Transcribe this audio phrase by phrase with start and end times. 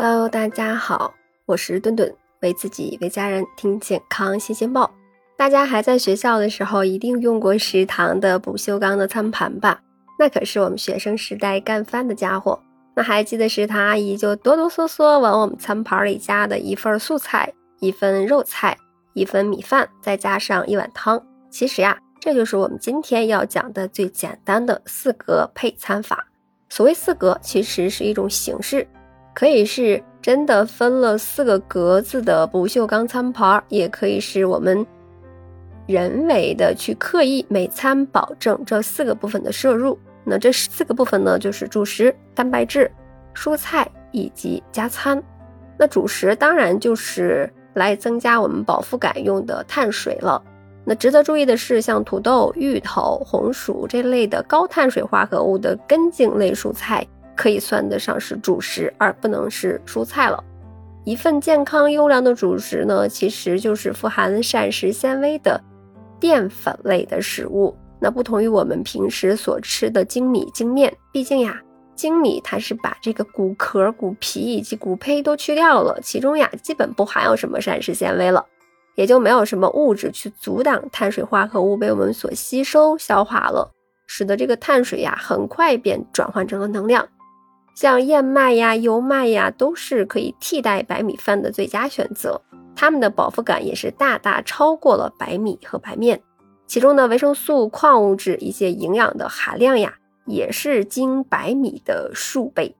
[0.00, 1.12] Hello，大家好，
[1.44, 4.88] 我是顿顿，为自己为家人听健康新鲜报。
[5.36, 9.80] 大家还在学校的时候，一定用过食堂的不锈钢的餐盘吧？
[10.16, 12.62] 那可是我们学生时代干饭的家伙。
[12.94, 18.78] 那还记得食堂阿姨就哆哆嗦嗦往我们餐盘里加的一份素菜、一份肉菜、
[19.14, 21.20] 一份米饭，再加上一碗汤。
[21.50, 26.28] 其实呀，这就是我们今天要讲的最简单的四格配餐法。
[26.68, 28.86] 所谓四格，其实是一种形式。
[29.38, 34.84] 可以是真的分了四个格子的不锈钢餐盘，也可以是我们
[35.86, 39.96] 人为的去刻意每餐保证这四个部分的摄入。
[40.24, 42.90] 那这四个部分呢，就是主食、蛋白质、
[43.32, 45.22] 蔬菜以及加餐。
[45.78, 50.42] 那主食当然就是来增加我们饱腹感用的碳水了。
[50.84, 57.06] 那值得注意的是，像土豆、芋头、红薯这类的高碳水化合物的根茎类蔬菜。
[57.38, 60.42] 可以算得上是主食，而不能是蔬菜了。
[61.04, 65.58] 一份健康优良的主食呢，其实就是富含膳食纤维的
[66.18, 67.74] 淀粉类的食物。
[68.00, 71.62] 那不同于我们平时所吃的精米精面，毕竟呀，
[71.94, 78.44] 精米它是把这个骨壳、骨皮以及骨胚都去掉了，其中呀基本不含有什么膳食纤维了，
[78.96, 83.70] 也就没有什么物质去阻挡碳水化合物被我们所吸收消化了，
[84.06, 87.08] 使得这个碳水呀很快便转换成了能量。
[87.80, 92.42] 像燕麦呀、油麦呀，都是可以替代白米饭的最佳选择。
[92.74, 96.20] 它们的饱腹感也是大大超过了白米和白面。
[96.66, 99.94] 其中的维生素、矿物质一些营养的含量呀，
[100.26, 102.74] 也是经白米的数倍。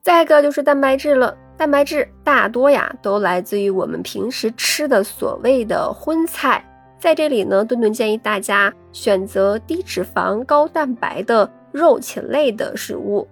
[0.00, 6.64] 再一个就是蛋白质了，蛋白质大多呀都来自于我们平时吃的所谓的荤菜。
[7.00, 13.26] 在这里呢，顿顿建议大家选择低脂肪、高蛋白的肉禽类的食物。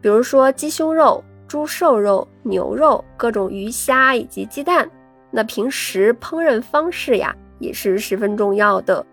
[0.00, 4.88] 比如说鸡胸肉、猪瘦肉、牛肉、各种鱼虾以及鸡蛋，
[5.30, 9.04] 那平时烹饪方式呀也是十分重要的。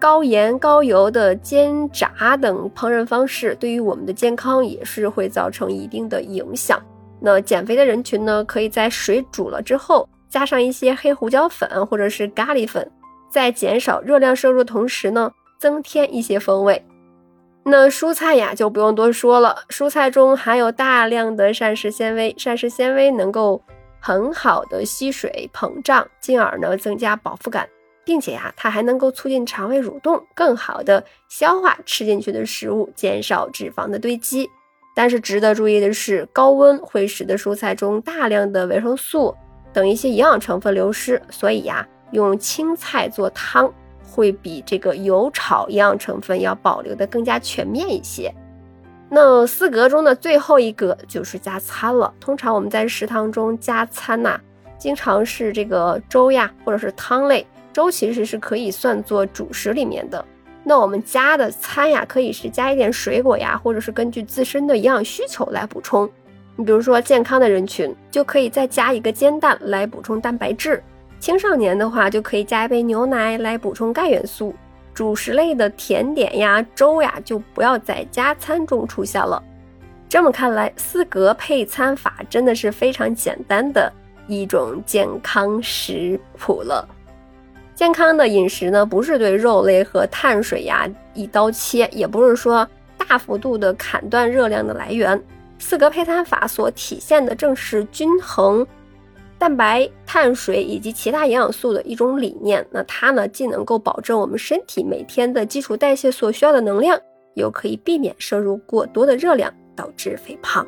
[0.00, 6.80] 高盐高油的煎炸等烹饪方式，对于我们的健康也是会造成一定的影响。
[7.20, 12.88] 那减肥的人群呢，可以在水煮了之后，加上一些黑胡椒粉或者是咖喱粉，
[13.28, 16.80] 在减少热量摄入的同时呢，增添一些风味。
[17.70, 23.62] 那蔬菜呀就不用多说了，蔬菜中含有大量的膳食纤维，膳食纤维能够
[24.00, 27.68] 很好的吸水膨胀，进而呢增加饱腹感，
[28.06, 34.48] 并且呀它还能够促进肠胃蠕动，更好的消化吃进去的食物，减少脂肪的堆积。
[34.94, 39.36] 但是值得注意的是，高温会使得蔬菜中大量的维生素
[39.74, 43.70] 等一些营养成分流失，所以呀用青菜做汤。
[44.10, 48.32] 会比这个油炒营养成分要保留的更加全面一些。
[49.10, 52.12] 那四格中的最后一格就是加餐了。
[52.20, 54.38] 通常我们在食堂中加餐呐，
[54.78, 57.46] 经常是这个粥呀，或者是汤类。
[57.72, 60.24] 粥其实是可以算作主食里面的。
[60.64, 66.10] 那我们加的餐呀，可以是加一点水果呀，或者是根据自身的营养需求来补充。
[66.56, 70.82] 你比如说健康的人群，就可以再加一个煎蛋来补充蛋白质。
[71.20, 74.54] 青少年的话，就可以加一杯牛奶来补充钙元素。
[74.94, 79.42] 主食类的甜点呀、粥呀，就不要在加餐中出现了。
[80.08, 83.92] 这么看来，四格配餐法真的是非常简单的
[84.26, 86.88] 一种健康食谱了。
[87.74, 95.20] 健康的饮食呢，不是对肉类和碳水呀一刀切，也不是说大幅度的砍断热量的来源。
[95.60, 98.66] 四格配餐法所体现的正是均衡。
[99.38, 106.98] 蛋白、碳水以及其他营养素的一种理念，那它呢既能够保证我们身体每天的基础代谢所需要的能量，
[107.34, 110.66] 又可以避免摄入过多的热量，导致肥胖。